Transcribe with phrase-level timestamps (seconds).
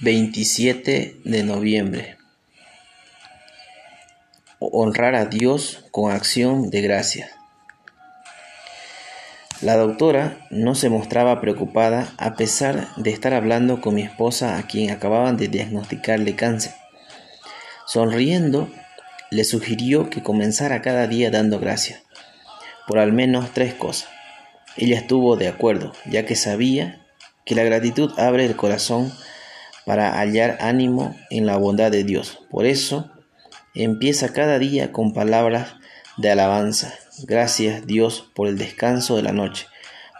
[0.00, 2.18] 27 de noviembre.
[4.60, 7.30] Honrar a Dios con acción de gracias.
[9.60, 14.68] La doctora no se mostraba preocupada a pesar de estar hablando con mi esposa a
[14.68, 16.74] quien acababan de diagnosticarle cáncer.
[17.84, 18.70] Sonriendo,
[19.32, 22.02] le sugirió que comenzara cada día dando gracias
[22.86, 24.08] por al menos tres cosas.
[24.76, 27.04] Ella estuvo de acuerdo, ya que sabía
[27.44, 29.12] que la gratitud abre el corazón
[29.88, 32.40] para hallar ánimo en la bondad de Dios.
[32.50, 33.10] Por eso,
[33.74, 35.76] empieza cada día con palabras
[36.18, 36.92] de alabanza.
[37.22, 39.66] Gracias Dios por el descanso de la noche,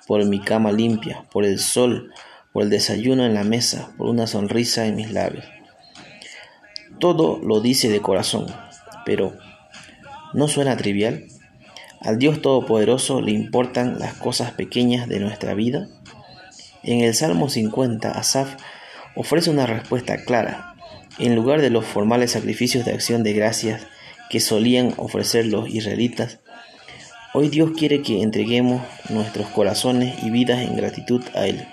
[0.07, 2.15] por mi cama limpia, por el sol,
[2.55, 5.45] por el desayuno en la mesa, por una sonrisa en mis labios.
[6.99, 8.47] Todo lo dice de corazón,
[9.05, 9.37] pero
[10.33, 11.27] ¿no suena trivial?
[12.01, 15.89] ¿Al Dios Todopoderoso le importan las cosas pequeñas de nuestra vida?
[16.83, 18.57] En el Salmo 50, Asaf
[19.15, 20.75] ofrece una respuesta clara.
[21.19, 23.87] En lugar de los formales sacrificios de acción de gracias
[24.31, 26.39] que solían ofrecer los israelitas,
[27.35, 31.67] hoy Dios quiere que entreguemos nuestros corazones y vidas en gratitud a Él.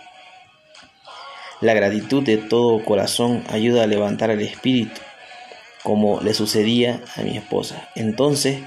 [1.62, 5.00] La gratitud de todo corazón ayuda a levantar el espíritu,
[5.84, 7.90] como le sucedía a mi esposa.
[7.96, 8.60] Entonces,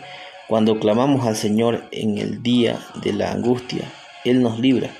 [0.46, 3.82] cuando clamamos al Señor en el día de la angustia,
[4.24, 4.90] Él nos libra.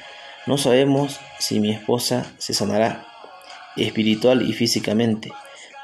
[0.47, 3.07] No sabemos si mi esposa se sanará,
[3.85, 5.33] espiritual y físicamente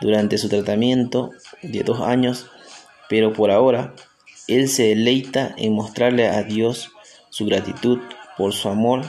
[0.00, 1.30] durante su tratamiento
[1.62, 2.50] de dos años,
[3.08, 3.94] pero por ahora
[4.46, 6.92] él se deleita en mostrarle a Dios
[7.30, 7.98] su gratitud
[8.36, 9.02] por su amor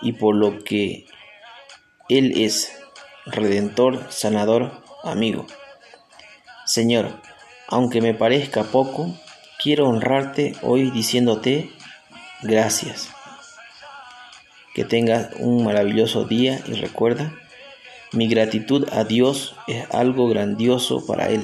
[0.00, 1.06] y por lo que
[2.08, 2.72] Él es,
[3.26, 5.46] redentor, sanador, amigo.
[6.64, 7.20] Señor,
[7.68, 9.14] aunque me parezca poco,
[9.62, 11.70] quiero honrarte hoy diciéndote
[12.42, 13.10] gracias.
[14.74, 17.32] Que tengas un maravilloso día y recuerda
[18.12, 21.42] mi gratitud a Dios es algo grandioso para Él.